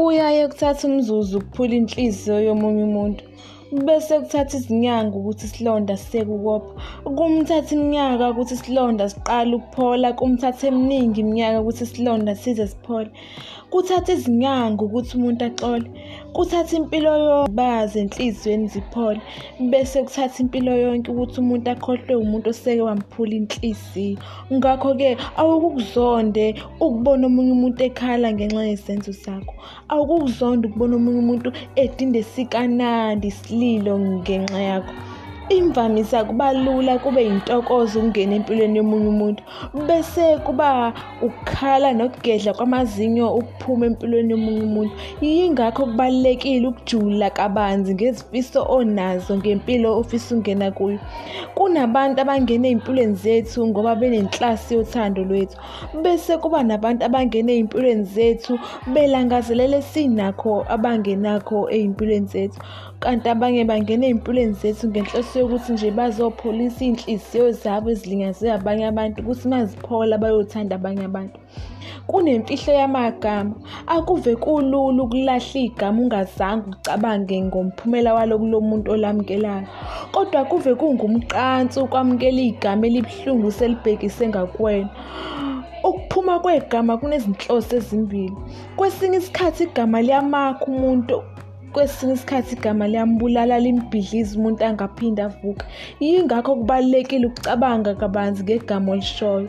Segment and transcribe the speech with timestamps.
[0.00, 3.20] Kuyaye kuthathe umzuzu ukuphula inhliziyo yomunye umuntu,
[3.72, 6.72] bese kuthatha izinyanga ukuthi isilonda siyeke ukopha.
[7.16, 13.10] Kumthatha iminyaka ukuthi isilonda siqale ukuphola, kumthatha eminingi iminyaka ukuthi isilonda size siphole.
[13.70, 15.90] Kuthatha izinyanga ukuthi umuntu axole,
[16.32, 19.20] kuthatha impilo yonke baze enhliziyweni ziphole,
[19.70, 24.18] bese kuthatha impilo yonke ukuthi umuntu akhohlwe umuntu oseke wamphula inhliziyo.
[24.52, 29.54] Ngakho-ke awukukuzonde ukubona omunye umuntu ekhala ngenxa yesenzo sakho.
[29.88, 33.28] Awukukuzonde ukubona omunye umuntu edinda esikanandi
[33.58, 34.94] isililo ngenxa yakho.
[35.50, 39.42] Imvamisa kuba lula kube yintokozo ukungena empilweni yomunye umuntu,
[39.86, 44.92] bese kuba ukukhala nokugedla kwamazinyo ukuphuma empilweni yomunye umuntu.
[45.20, 50.98] Yingakho kubalulekile ukujula kabanzi ngezifiso onazo ngempilo ofisa ukungena kuyo.
[51.54, 55.56] Kunabantu abangena ey'mpilweni zethu ngoba benenhlansi yothando lwethu,
[56.02, 58.58] bese kuba nabantu abangena ey'mpilweni zethu
[58.92, 62.60] belangazelela esinakho abangenakho ey'mpilweni zethu.
[63.00, 69.44] Kanti abanye bangena ey'mpilweni zethu ngenhloso yokuthi nje bazopholisa iy'nhliziyo zabo ezilinyazwe abanye abantu ukuthi
[69.48, 71.38] uma ziphola bayothanda abanye abantu.
[72.08, 73.54] Kunemfihlo yamagama,
[73.86, 79.66] akuve kulula ukulahla igama ungazange ucabange ngomphumela walo kulo muntu olamukelayo.
[80.12, 84.90] Kodwa kuve kungumqansa ukwamukela igama elibuhlungu selibhekise ngakuwena.
[85.84, 88.36] Ukuphuma kwegama kunezinhloso ezimbili.
[88.76, 91.22] Kwesinye isikhathi igama liyamakha umuntu,
[91.72, 95.64] kwesinye isikhathi igama liyambulala limbhidlize umuntu angaphinde avuke.
[96.00, 99.48] Yingakho kubalulekile ukucabanga kabanzi ngegama olishoyo.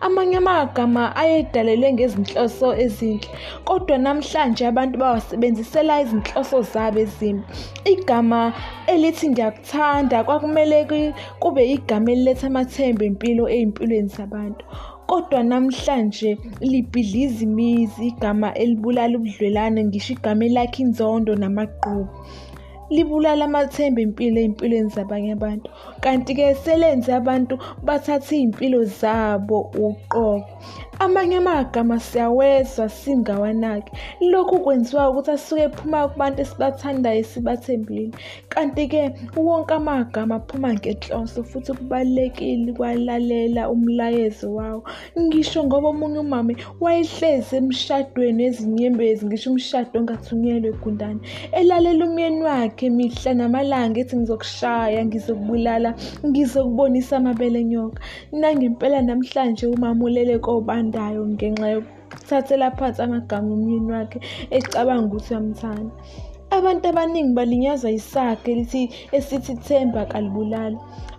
[0.00, 3.28] Amanye amagama ayedalelwe ngezinhloso ezinhle,
[3.64, 7.44] kodwa namhlanje abantu bawasebenzisela izinhloso zabo ezimbi.
[7.92, 8.52] Igama
[8.86, 10.78] elithi ngiyakuthanda kwakumele
[11.42, 14.64] kube igama eliletha amathemba empilo ey'mpilweni zabantu.
[15.08, 22.08] Kodwa namhlanje libhidliza imizi, igama elibulala ubudlelwane, ngisho igama elakha inzondo namagqubu.
[22.90, 25.68] Libulala amathemba empilo ey'mpilweni zabanye abantu.
[26.02, 27.54] Kanti-ke selenze abantu
[27.86, 30.44] bathathe iy'mpilo zabo uqobo.
[31.00, 33.92] Amanye amagama siyawezwa singawanaki.
[34.20, 38.10] Lokhu kwenziwa ukuthi asuke ephuma kubantu esibathandayo sibathembile.
[38.48, 39.02] Kanti-ke
[39.36, 44.84] wonke amagama aphuma ngenhloso futhi kubalulekile ukwalalela umlayezo wawo.
[45.18, 51.20] Ngisho ngoba omunye umame wayehlezi emshadweni wezinyembezi, ngisho umshado ongathunyelwa egundane.
[51.52, 55.94] Elalela umyeni wakhe mihla namalanga ethi ngizokushaya, ngizokubulala,
[56.26, 58.02] ngizokubonisa amabele enyoka.
[58.32, 64.18] Nangempela namhlanje umama ulele kobandayo ngenxa yokuthathela phansi amagama omyeni wakhe
[64.56, 65.94] ecabanga ukuthi uyamthanda.
[66.56, 68.82] Abantu abaningi balinyazwa yisaga elithi
[69.16, 70.78] esithi ithemba kalibulali.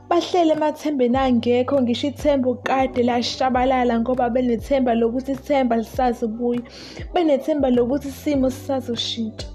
[0.10, 6.62] Bahleli emathembeni angekho, ngisho ithemba kade lashabalala ngoba benethemba lokuthi ithemba lisazobuya.
[7.14, 9.55] Benethemba lokuthi isimo sisazoshintsha.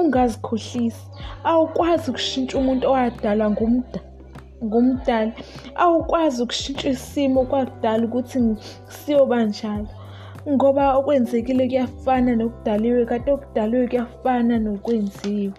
[0.00, 1.04] Ungazikhohlisi,
[1.50, 3.46] awukwazi ukushintsha umuntu owadalwa
[4.64, 5.32] ngumdali.
[5.82, 8.38] Awukwazi ukushintsha isimo okwakudala ukuthi
[8.96, 9.88] siyoba njalo.
[10.52, 15.52] Ngoba okwenzekile kuyafana nokudaliwe, kanti okudaliwe kuyafana nokwenziwe.